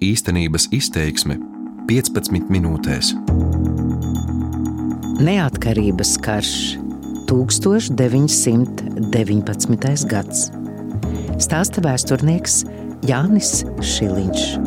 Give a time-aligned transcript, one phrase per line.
[0.00, 1.34] Īstenības izteiksme
[1.84, 3.10] 15 minūtēs.
[5.20, 6.80] Neatkarības karš
[7.28, 10.08] 1919.
[10.08, 10.48] gads.
[11.44, 12.64] Stāsta vēsturnieks
[13.04, 14.64] Jānis Šiliņš.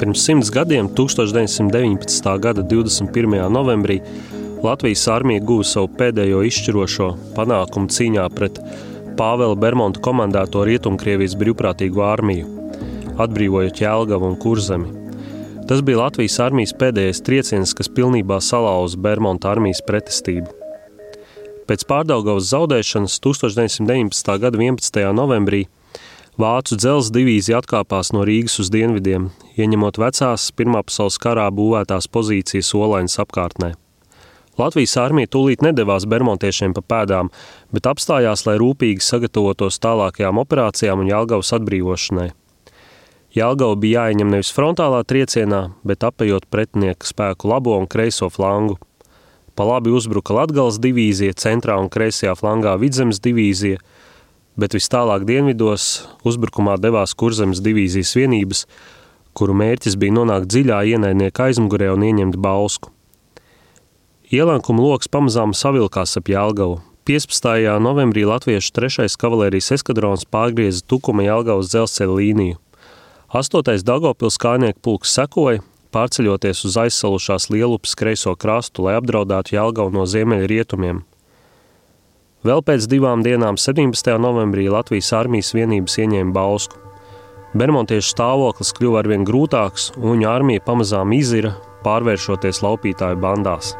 [0.00, 2.32] Pirms simts gadiem, 1919.
[2.40, 3.12] gada 21.
[3.52, 4.00] novembrī,
[4.64, 8.56] Latvijas armija guva savu pēdējo izšķirošo panākumu cīņā pret
[9.20, 12.57] Pāvela Bermonta komandēto Rietumkrievijas brīvprātīgo armiju,
[13.22, 14.92] atbrīvojot Jēlgavu un Kurzemi.
[15.68, 20.54] Tas bija Latvijas armijas pēdējais trieciens, kas pilnībā salauza Bermonta armijas pretestību.
[21.68, 24.38] Pēc pārdaugavas zaudēšanas 1919.
[24.40, 25.02] gada 11.
[25.12, 25.66] novembrī
[26.38, 29.24] Vācu dzelzceļa divīzija atkāpās no Rīgas uz dienvidiem,
[29.58, 33.72] ieņemot vecās Pirmā pasaules karā būvētās pozīcijas Olainas apkārtnē.
[34.58, 37.32] Latvijas armija tūlīt nedavās bermontiešiem pa pēdām,
[37.74, 42.30] bet apstājās, lai rūpīgi sagatavotos tālākajām operācijām un Jālgavas atbrīvošanai.
[43.38, 48.78] Jālgava bija jāieņem nevis frontālā triecienā, bet apējot pretinieku spēku labo un kreiso flangu.
[49.54, 53.78] Pa labi uzbruka Latgales divīzija, centrā un kreisajā flangā Vidzemes divīzija,
[54.58, 55.86] bet vis tālāk dienvidos
[56.26, 58.64] uzbrukumā devās Kurzemes divīzijas vienības,
[59.38, 62.90] kuru mērķis bija nonākt dziļā ienaidnieka aizmugurē un ieņemt Bausku.
[64.34, 66.80] Ielankuma lokus pamazām savilkās ap Jālgavu.
[67.08, 67.78] 15.
[67.80, 69.06] novembrī Latviešu 3.
[69.16, 72.58] kavalērijas eskadrons pārgrieza Tukuma Jālgavas dzelzceļa līniju.
[73.28, 73.84] 8.
[73.84, 75.60] Dagopils kājnieku pulks sekoja,
[75.92, 81.02] pārceļoties uz aizsalušās Lielupes kreiso krastu, lai apdraudētu Jālgavu no ziemeļa rietumiem.
[82.48, 84.14] Vēl pēc divām dienām, 17.
[84.16, 86.80] novembrī, Latvijas armijas vienības ieņēma Bausku.
[87.52, 91.52] Bermontiešu stāvoklis kļuva arvien grūtāks, un viņa armija pamazām izira,
[91.84, 93.74] pārvēršoties laupītāju bandās.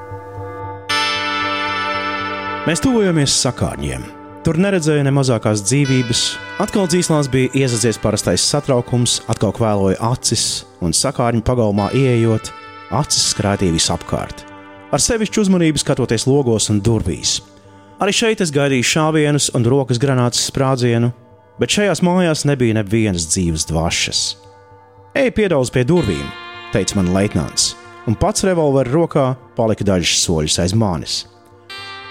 [2.68, 4.17] Mēs tuvojamies sakārņiem.
[4.46, 6.22] Tur neredzēju ne mazākās dzīvības.
[6.62, 12.52] Atkal dzīslās bija iesadzies parastais satraukums, atkal kvēloja acis, un sakārņu pagalmā ieejot,
[12.94, 14.44] acis skrētīja visapkārt.
[14.94, 17.40] Ar sevišķu uzmanību skatoties logos un durvīs.
[17.98, 21.10] Arī šeit es gaidīju šāvienus un rokas granātas sprādzienu,
[21.58, 24.20] bet šajās mājās nebija nevienas dzīves dvašas.
[25.18, 26.28] Ej, piedaudz pie durvīm,
[26.70, 27.72] teica man leitnants,
[28.06, 31.24] un pats revolveru rokā palika dažas soļus aiz manis.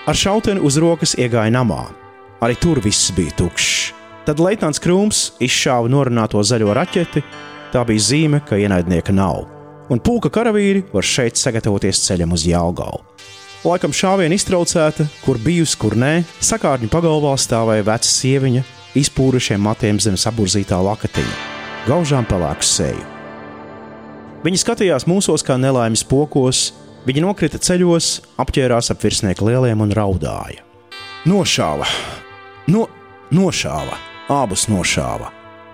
[0.07, 1.85] Ar šauteni uz rokas iegāja namā.
[2.43, 3.93] Arī tur viss bija tukšs.
[4.27, 7.23] Tad Leitnants Krūms izšāva norunāto zaļo raķeti.
[7.73, 9.45] Tā bija zīme, ka ienaidnieka nav,
[9.91, 13.03] un pulka karavīri var šeit sagatavoties ceļam uz Jālgaunu.
[13.67, 18.63] Laikam šāviena iztraucēta, kur bijusi, kur nē, sakārņu pagalvā stāvēja veca sieviņa,
[19.01, 21.37] izpūrušiem matiem zem saburzītā lakatiņa,
[21.89, 23.07] gaužām pelēku seju.
[24.45, 26.69] Viņa skatījās mūsos kā nelaimes pokos,
[27.07, 28.07] Viņi nokrita ceļos,
[28.41, 30.59] apģērbās ap virsnieka lieliem un raudāja.
[31.23, 31.87] Nošāva,
[32.71, 32.85] no,
[33.33, 33.97] nošāva,
[34.31, 35.31] abus nošāva,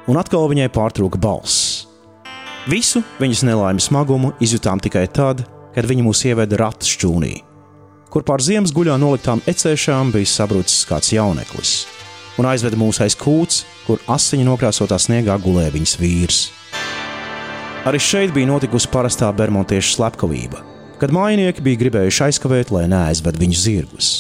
[0.10, 1.88] un atkal viņai pārtrūka balss.
[2.70, 5.44] Visu viņas nelaimes smagumu izjutām tikai tad,
[5.76, 7.34] kad viņi mūs ieveda ratu šķūnī,
[8.14, 11.78] kur pār ziemas guļā noliktām ecēšām bija sabrucis kāds jauneklis,
[12.40, 16.44] un aizveda mūs aiz kūts, kur asiņu nokrāsotā sniegā gulēja viņas vīrs.
[17.84, 20.70] Arī šeit bija notikusi parastā bermontiešu slepkavība
[21.04, 24.12] kad mājinieki bija gribējuši aizkavēt, lai neaizved viņu zirgus.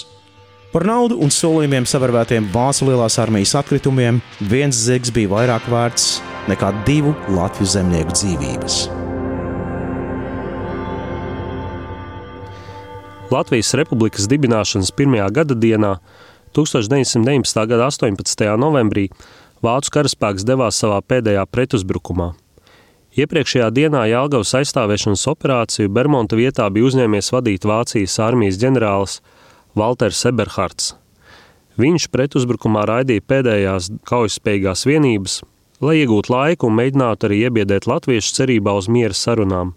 [0.73, 4.15] Par naudu un solījumiem savērvētiem Vācu lielās armijas atkritumiem
[4.49, 6.15] viens zirgs bija vairāk vērts
[6.49, 8.77] nekā divu Latvijas zemnieku dzīvības.
[13.29, 15.93] Latvijas Republikas dibināšanas pirmajā gada dienā,
[16.57, 17.61] 1919.
[17.69, 18.43] gada 18.
[18.57, 19.11] novembrī,
[19.61, 22.31] Vācu karaspēks devās savā pēdējā pretuzbrukumā.
[23.13, 29.19] Iepriekšējā dienā Jālgavas aizstāvēšanas operāciju Bermonta vietā bija uzņēmies vadīt Vācijas armijas ģenerālis
[29.79, 30.93] Walters Eberhards.
[31.81, 35.37] Viņš pretuzbrukumā raidīja pēdējās kaujaspējīgās vienības,
[35.81, 39.73] lai iegūtu laiku un mēģinātu arī iebiedēt latviešu cerībā uz miera sarunām.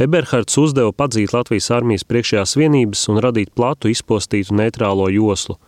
[0.00, 5.58] Eberhards uzdeva padzīt Latvijas armijas priekšējās vienības un radīt platu izpostītu neitrālo joslu,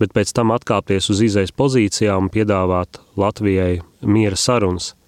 [0.00, 4.92] bet pēc tam atkāpties uz izejas pozīcijām un piedāvāt Latvijai miera sarunas–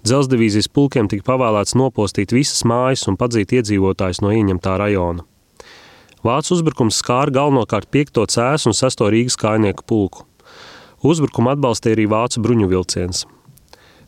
[0.00, 5.26] Dzelzdivīzijas pulkiem tika pavēlēts nopostīt visas mājas un padzīt iedzīvotājus no ieņemtā rajona.
[6.20, 8.18] Vācu uzbrukums skāra galvenokārt 5.
[8.28, 9.06] cēs un 6.
[9.08, 10.26] Rīgas kājnieku pulku.
[11.00, 13.22] Uzbrukumu atbalstīja arī vācu bruņu vilciens.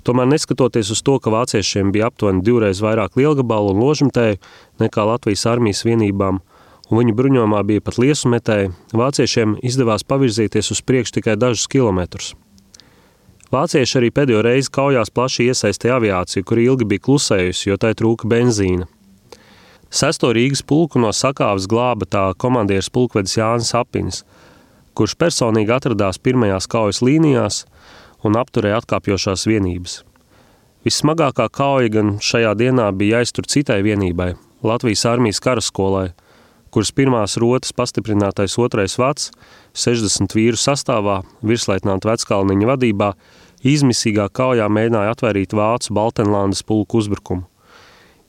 [0.04, 4.36] Tomēr neskatoties uz to, ka vāciešiem bija aptuveni divreiz vairāk lielgabalu un ložmetēju
[4.84, 6.44] nekā Latvijas armijas vienībām,
[6.90, 12.34] un viņu bruņojumā bija pat liesumetēji, vāciešiem izdevās pavirzīties uz priekšu tikai dažus kilometrus.
[13.52, 18.28] Vācieši arī pēdējo reizi kaujās plaši iesaistīja aviāciju, kur ilgi bija klusējusi, jo tai trūka
[18.28, 18.84] benzīna.
[19.92, 24.22] Sesto Rīgas pulku no sakāves glāba tā komandieris pulkvedis Jānis Apins,
[24.96, 27.58] kurš personīgi atradās pirmajās kaujas līnijās
[28.24, 29.98] un apturēja atkāpjošās vienības.
[30.88, 34.32] Vissmagākā kauja gan šajā dienā bija jāiztur citai vienībai-
[34.70, 36.14] Latvijas armijas karaskolai,
[36.72, 39.30] kuras pirmās rotas pastiprinātais otrais vats,
[39.74, 43.12] 60 vīru sastāvā, virsleitnanta Veckalniņa vadībā,
[43.62, 47.51] izmisīgā kaujā mēģināja atvairīt Vācu Baltenlandes pulku uzbrukumu.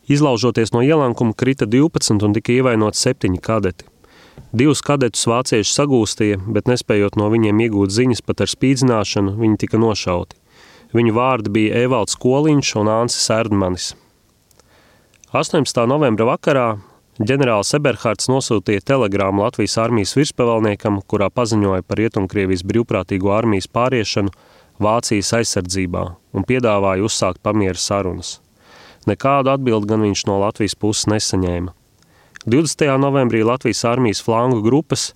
[0.08, 3.88] Izlaužoties no ielankuma, krita 12 un tika ievainot 7 kadeti.
[4.54, 9.80] Divus kadetus vācieši sagūstīja, bet nespējot no viņiem iegūt ziņas pat ar spīdzināšanu, viņi tika
[9.82, 10.38] nošauti.
[10.94, 13.94] Viņu vārdi bija Evalds Koliņš un Ansis Erdmanis.
[15.34, 15.86] 18.
[15.90, 16.68] novembra vakarā
[17.18, 24.36] ģenerālis Eberhards nosūtīja telegrāmu Latvijas armijas virspavēlniekam, kurā paziņoja par Rietumkrievijas brīvprātīgo armijas pāriešanu
[24.84, 28.43] Vācijas aizsardzībā un piedāvāja uzsākt pamieru sarunas.
[29.10, 31.74] Nekādu atbildi gan viņš no Latvijas puses nesaņēma.
[32.46, 32.90] 20.
[33.00, 35.14] novembrī Latvijas armijas flangu grupas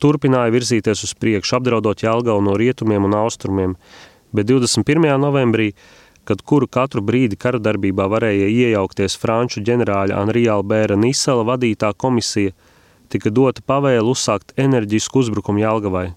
[0.00, 3.76] turpināja virzīties uz priekšu, apdraudot Jālgaunu no rietumiem un austrumiem,
[4.32, 5.04] bet 21.
[5.20, 5.72] novembrī,
[6.24, 12.56] kad kuru katru brīdi kara darbībā varēja iejaukties franču ģenerāļa Anrijāla Bēra Nisela vadītā komisija,
[13.12, 16.08] tika dota pavēle uzsākt enerģisku uzbrukumu Jālgavai.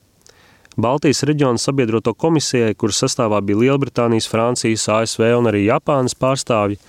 [0.80, 6.80] Baltijas reģiona sabiedroto komisijai, kuras sastāvā bija Lielbritānijas, Francijas, ASV un arī Japānas pārstāvji,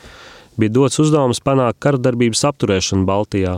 [0.55, 3.57] bija dots uzdevums panākt karadarbības apturēšanu Baltijā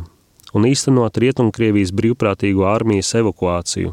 [0.56, 3.92] un īstenot Rietumkrievijas brīvprātīgo armijas evakuāciju.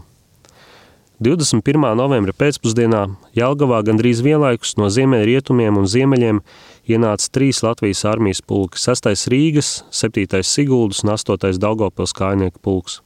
[1.19, 1.83] 21.
[1.99, 3.01] novembra pēcpusdienā
[3.35, 6.39] Jelgavā gandrīz vienlaikus no ziemeļrietumiem un ziemeļiem
[6.87, 9.27] ienāca trīs Latvijas armijas pulki- 6.
[9.27, 10.43] Rīgas, 7.
[10.43, 11.59] Siguldas un 8.
[11.59, 13.01] Daugopils kājnieku pulks.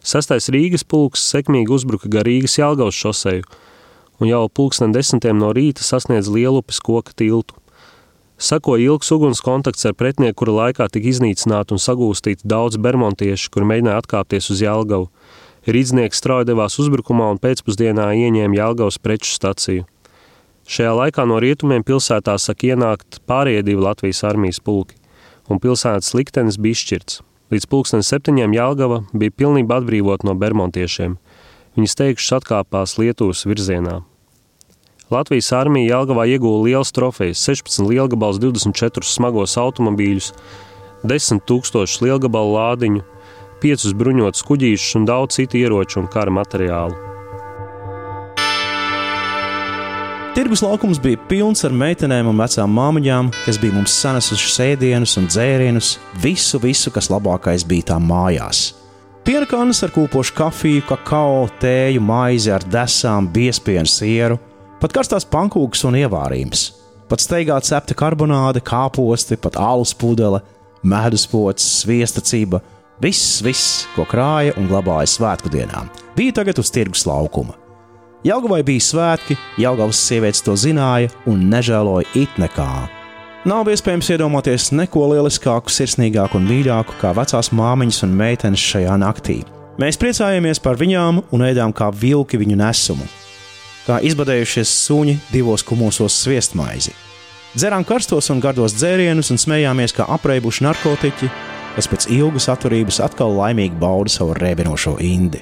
[0.00, 0.52] 6.
[0.54, 3.44] Rīgas pulks sekmīgi uzbruka gar Rīgas Jelgavas šoseju
[4.20, 7.56] un jau pulksten desmitiem no rīta sasniedz Lielupes koka tiltu.
[8.40, 13.68] Sakoja ilgs uguns kontakts ar pretinieku, kura laikā tika iznīcināti un sagūstīti daudz bermontiešu, kuri
[13.68, 15.10] mēģināja atkāpties uz Jelgavu.
[15.68, 19.84] Rīdznieks strauji devās uzbrukumā un pēcpusdienā ieņēma Jālgavas preču staciju.
[20.70, 24.96] Šajā laikā no rietumiem pilsētā saka ienākt pārējie divi Latvijas armijas pulki,
[25.52, 27.20] un pilsētas liktenis bija izšķirts.
[27.50, 31.16] Līdz pulksten septiņiem Jālgava bija pilnībā atbrīvot no bermontiešiem.
[31.74, 33.96] Viņi steigšus atkāpās Lietuvas virzienā.
[35.10, 40.30] Latvijas armija Jālgavā ieguva liels trofejas, 16 lielgabals, 24 smagos automobīļus,
[41.02, 43.04] 10 tūkstošus lielgabalu lādiņu,
[43.58, 47.09] piecus bruņotus kuģīšus un daudz citu ieroču un kara materiālu.
[50.30, 55.26] Tirgus laukums bija pilns ar meitenēm un vecām māmiņām, kas bija mums sanesušas ēdienus un
[55.26, 55.88] dzērienus,
[56.22, 58.68] visu, visu, kas labākais bija tām mājās.
[59.26, 64.38] Piena kannas ar kūpošu kafiju, kakao, tēju, maizi ar desām, biespienu sieru,
[64.78, 66.62] pat karstās pankūks un ievārījums,
[67.10, 70.44] pat steigā cepta karbonāde, kāposti, pat alus pudele,
[70.86, 72.62] medus pocis, sviesta ciba
[73.00, 75.88] Viss, viss, ko krāja un glabāja svētku dienām,
[76.18, 77.59] bija tagad uz tirgus laukuma.
[78.20, 82.68] Jelgavai bija svētki, Jelgavas sievietes to zināja un nežēloja it nekā.
[83.48, 89.38] Nav iespējams iedomāties neko lieliskāku, sirsnīgāku un mīļāku kā vecās māmiņas un meitenes šajā naktī.
[89.80, 93.06] Mēs priecājāmies par viņām un ēdām kā vilki viņu nesumu,
[93.86, 96.92] kā izbadējušies suņi divos kumosos sviestmaizi.
[97.54, 101.30] Dzerām karstos un gardos dzērienus un smējāmies kā apreibuši narkotiķi,
[101.78, 105.40] kas pēc ilgas atturības atkal laimīgi bauda savu rēbinošo indi.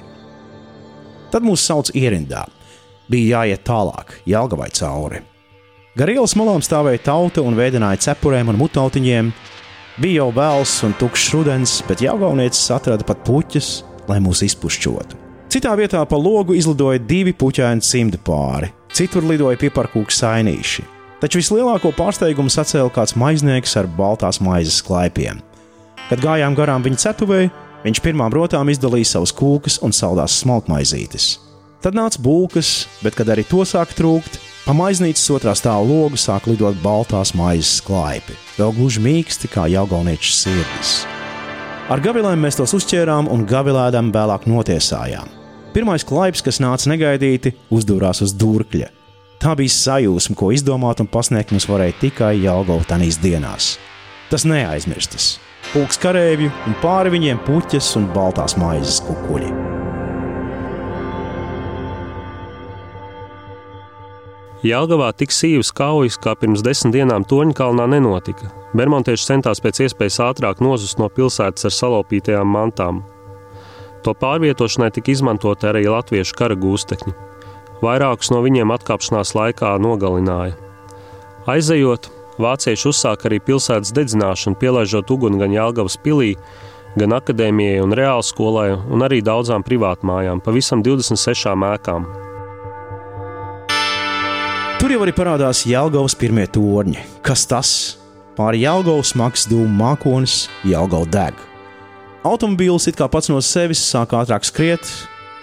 [1.29, 2.45] Tad mūs sauc ierindā.
[3.09, 5.23] Bija jāiet tālāk, Jālgavai cauri.
[5.97, 9.31] Gar ielas malām stāvēja tauta un veidināja cepurēm un mutautiņiem.
[9.99, 13.71] Bija jau vēls un tukšs rudens, bet Jāgauniecis atrada pat puķus,
[14.07, 15.17] lai mūs izpušķotu.
[15.49, 20.85] Citā vietā pa logu izlidoja divi puķaini cimdi pāri, citur lidoja piparkūku sainīši.
[21.19, 25.41] Taču vislielāko pārsteigumu sacēla kāds maiznieks ar baltās maizes klaipiem.
[26.07, 27.49] Kad gājām garām viņa cetuvēji,
[27.81, 31.48] viņš pirmām rotām izdalīja savus kūkas un saldās smalkmaizītes.
[31.79, 36.49] Tad nāca bulkas, bet, kad arī to sāka trūkt, pa maiznīcas otrā stāva logu sāk
[36.51, 40.93] lidot baltās maizes klaipi, vēl gluži mīksti kā jaugaunieču sirdis.
[41.89, 45.31] Ar gavilēm mēs tos uzķērām un gavilēdam vēlāk notiesājām.
[45.73, 48.91] Pirmais klaips, kas nāca negaidīti, uzdūrās uz durkļa.
[49.39, 53.77] Tā bija sajūsma, ko izdomāt un pasniegt mums varēja tikai Jālgautanīs dienās.
[54.29, 55.37] Tas neaizmirstas
[55.73, 59.78] pulks kareivju un pāri viņiem puķes un baltās maizes kukuļi.
[64.65, 68.49] Jelgavā tik sīvas kaujas kā pirms desmit dienām Toņkalnā nenotika.
[68.75, 73.01] Bermontieši centās pēc iespējas ātrāk nozust no pilsētas ar salaupītajām mantām.
[74.03, 77.15] To pārvietošanai tika izmantoti arī latviešu kara gūstekņi.
[77.79, 80.57] Vairākus no viņiem atkāpšanās laikā nogalināja.
[81.47, 86.37] Aizejot, Vācieši uzsāka arī pilsētas dedzināšanu, pielaižot uguni gan Jālgavas pilī,
[86.95, 92.07] gan akadēmijai un reāla skolai, un arī daudzām privātmājām, pavisam 26 ēkām.
[94.79, 97.01] Tur jau arī parādās Jālgavas pirmie torņi.
[97.19, 97.69] Kas tas?
[98.37, 101.41] Pāri Jālgavas smags dūmu mākonis, Jālgava deg.
[102.23, 104.87] Automobīls it kā pats no sevis sāk ātrāk skriet.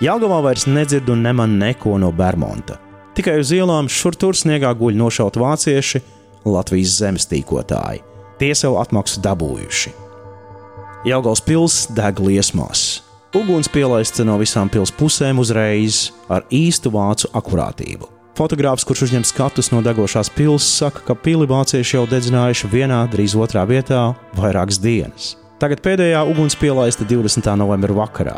[0.00, 2.78] Jālgavā vairs nedzird un neman neko no Bermonta.
[3.12, 6.02] Tikai uz ielām šur tur sniegā guļ nošauti vācieši,
[6.48, 8.00] Latvijas zemes tīkotāji.
[8.40, 9.96] Tie savu atmaksu dabūjuši.
[11.12, 12.88] Jālgavas pilsēta deg liesmās.
[13.36, 18.15] Uguns pielaists no visām pilsētas pusēm uzreiz ar īstu vācu akurātību.
[18.36, 23.32] Fotogrāfs, kurš uzņem skatus no degošās pilsētas, saka, ka pili vācieši jau dedzinājuši vienā, drīz
[23.32, 25.30] otrā vietā vairākas dienas.
[25.56, 27.48] Tagad pēdējā uguns pielaista 20.
[27.56, 28.36] novembra vakarā.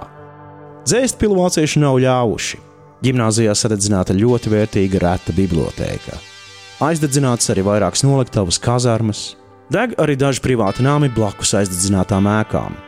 [0.87, 2.63] Dzēst pilu vācieši nav ļāvuši.
[3.03, 6.23] Gimnāzijā sadedzināta ļoti vērtīga reta biblioteka.
[6.79, 9.23] Aizdedzināts arī vairākas noliktavas, kazarmas,
[9.75, 12.79] deg arī daži privāti nami blakus aizdedzinātām ēkām.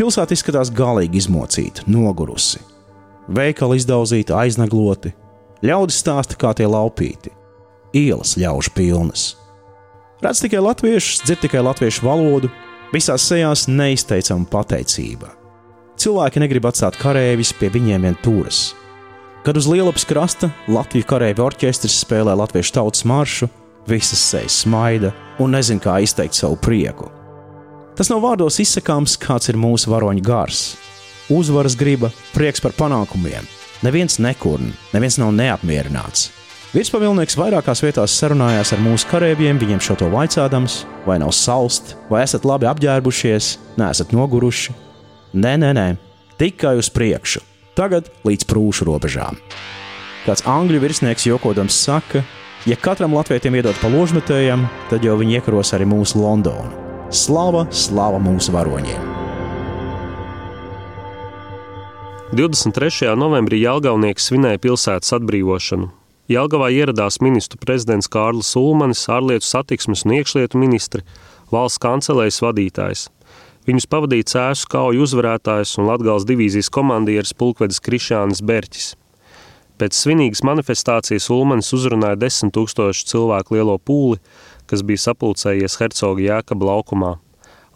[0.00, 2.64] Pilsēta izskatās galīgi izmocīta, nogurusi.
[3.28, 5.12] Veikali izdauzīti, aiznagloti,
[5.62, 7.30] Ļaudis stāsta, kā tie laupīti.
[7.94, 9.24] Ielas ļaužu pilnas.
[10.22, 12.50] Redz tikai latviešus, dzird tikai latviešu valodu,
[12.94, 15.32] visās sejās neizteicama pateicība.
[16.02, 18.72] Cilvēki negrib atstāt karavīrus pie viņiem vien turas.
[19.42, 23.48] Kad uz Lielupas krasta Latvijas karavīru orķestris spēlē latviešu tautas maršu,
[23.86, 25.10] visas sejas smaida
[25.42, 27.10] un nezin, kā izteikt savu prieku.
[27.98, 30.62] Tas nav vārdos izsakāms, kāds ir mūsu varoņu gars.
[31.30, 33.46] Uzvaras griba, prieks par panākumiem,
[33.82, 36.30] Neviens nekurn, neviens nav neapmierināts.
[36.72, 42.22] Virspavilnieks vairākās vietās sarunājās ar mūsu kareiviem, viņiem šo to vaicādams, vai nav salst, vai
[42.24, 43.50] esat labi apģērbušies,
[43.82, 44.72] neesat noguruši.
[45.34, 45.86] Nē, nē, nē,
[46.40, 47.42] tikai uz priekšu,
[47.76, 49.36] tagad līdz prūšu robežām.
[50.24, 52.22] Kāds angļu virsnieks jokodams saka,
[52.64, 56.70] ja katram latvietim iedot pa ložmetējam, tad jau viņi iekaros arī mūsu Londonu.
[57.12, 59.11] Slava, slava mūsu varoņiem!
[62.32, 63.10] 23.
[63.12, 65.90] novembrī Jālgaunieks svinēja pilsētas atbrīvošanu.
[66.32, 71.04] Jālgavā ieradās ministru prezidents Kārlis Ulmanis, ārlietu satiksmes un iekšlietu ministri,
[71.52, 73.02] valsts kancelējas vadītājs.
[73.68, 78.94] Viņus pavadīja cēsu kauju uzvarētājs un Latgales divīzijas komandieris pulkvedis Krišānis Berķis.
[79.76, 84.22] Pēc svinīgas manifestācijas Ulmanis uzrunāja desmit tūkstošu cilvēku lielo pūli,
[84.72, 87.18] kas bija sapulcējies Hercoga Jēkaba laukumā.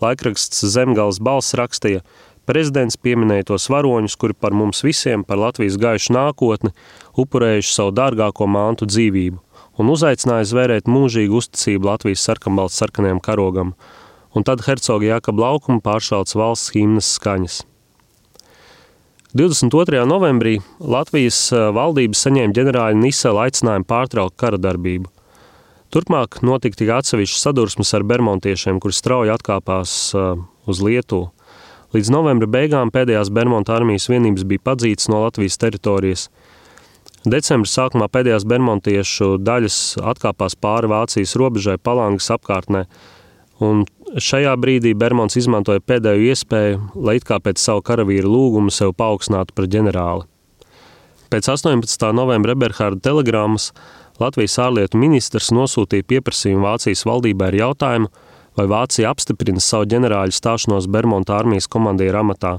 [0.01, 2.01] Laikraksts Zemgals balss rakstīja–
[2.47, 6.71] Prezidents pieminēja tos varoņus, kuri par mums visiem, par Latvijas gaišu nākotni,
[7.19, 9.41] upurējuši savu dārgāko mantu dzīvību,
[9.83, 13.75] un uzaicināja zvērēt mūžīgu uzticību Latvijas sarkanbalts sarkanajam karogam,
[14.31, 17.65] un tad hercoga Jākab laukuma pāršalts valsts himnas skaņas.
[19.37, 20.07] 22.
[20.09, 25.11] novembrī Latvijas eh, valdības saņēma ģenerāļa Nisela aicinājumu pārtraukt kara darbību.
[25.93, 30.39] Turpmāk notika tikai atsevišķas sadursmes ar bermontiešiem, kuri strauji atkāpās eh,
[30.71, 31.36] uz Lietuvu.
[31.95, 36.25] Līdz novembra beigām pēdējās Bermuda armijas vienības bija padzītas no Latvijas teritorijas.
[37.27, 39.77] Decembra sākumā pēdējās bermontiešu daļas
[40.15, 42.85] atkāpās pāri Vācijas robežai Palangas apkārtnē,
[43.63, 43.85] un
[44.19, 49.55] šajā brīdī Bermons izmantoja pēdējo iespēju, lai it kā pēc savu karavīru lūgumu sev paaugstinātu
[49.55, 50.27] par ģenerāli.
[51.31, 52.11] Pēc 18.
[52.15, 53.73] novembra Eberhārda telegrammas
[54.23, 58.11] Latvijas ārlietu ministrs nosūtīja pieprasījumu Vācijas valdībai ar jautājumu,
[58.57, 62.57] vai Vācija apstiprina savu ģenerāļu stāšanos Bermuda armijas komandieru amatā.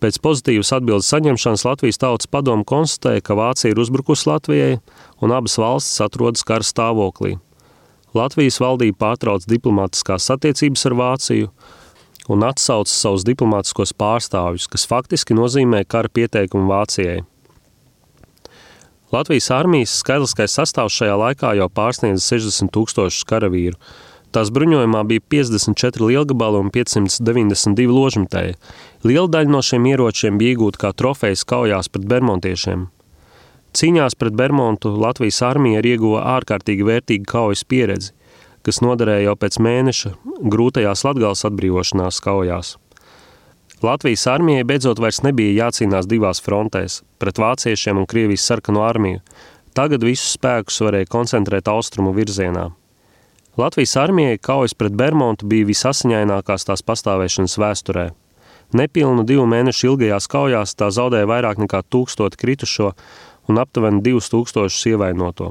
[0.00, 4.78] Pēc pozitīvas atbildes saņemšanas Latvijas tautas padomu konstatēja, ka Vācija ir uzbrukusi Latvijai
[5.20, 7.34] un abas valstis atrodas kara stāvoklī.
[8.16, 11.50] Latvijas valdība pārtrauc diplomātiskās attiecības ar Vāciju
[12.30, 17.20] un atsauca savus diplomātiskos pārstāvjus, kas faktiski nozīmē kara pieteikumu Vācijai.
[19.10, 23.76] Latvijas armijas skaitliskais sastāvs šajā laikā jau pārsniedz 60 tūkstošus karavīru,
[24.30, 28.54] Tās bruņojumā bija 54 lielgabali un 592 ložmetēji.
[29.02, 32.86] Liela daļa no šiem ieročiem bija iegūta kā trofejas kaujās pret bermontiešiem.
[33.70, 38.10] Cīņās pret Bermontu Latvijas armija ir ieguva ārkārtīgi vērtīgu kaujas pieredzi,
[38.66, 40.10] kas noderēja jau pēc mēneša
[40.54, 42.74] grūtajās Latgales atbrīvošanās kaujās.
[43.86, 49.22] Latvijas armijai beidzot vairs nebija jācīnās divās frontēs– pret vāciešiem un Krievijas sarkano armiju.
[49.78, 52.66] Tagad visus spēkus varēja koncentrēt austrumu virzienā.
[53.60, 58.04] Latvijas armijai kaujas pret Bermontu bija visasiņainākās tās pastāvēšanas vēsturē.
[58.80, 62.94] Nepilnu divu mēnešu ilgajās kaujās tā zaudēja vairāk nekā tūkstoti kritušo
[63.52, 65.50] un aptuveni divus tūkstošus ievainoto.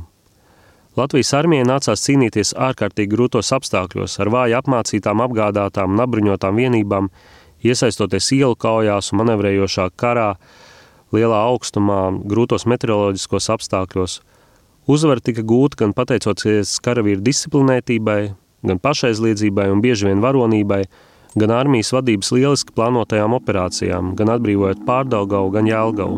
[0.98, 7.12] Latvijas armijai nācās cīnīties ārkārtīgi grūtos apstākļos ar vāji apmācītām, apgādātām un apbruņotām vienībām,
[7.62, 10.32] iesaistoties ielu kaujās un manevrējošā karā,
[11.14, 14.20] lielā augstumā, grūtos meteoroloģiskos apstākļos–
[14.90, 18.32] Uzvara tika gūta gan pateicoties karavīru disciplinētībai,
[18.66, 20.80] gan pašaizliedzībai un bieži vien varonībai,
[21.38, 26.18] gan armijas vadības lieliski plānotajām operācijām, gan atbrīvojot Pārdaugavu, gan Jēlgavu.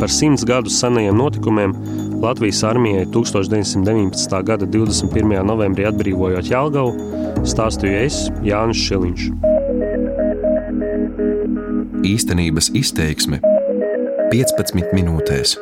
[0.00, 1.76] Par simts gadus senajiem notikumiem
[2.24, 4.40] Latvijas armijai 1919.
[4.48, 5.36] gada 21.
[5.44, 6.96] novembrī atbrīvojot Jālgavu,
[7.44, 9.28] stāstīju es, Jānis Šiliņš.
[12.08, 13.44] Īstenības izteiksme
[14.30, 15.56] 15 minūtēs.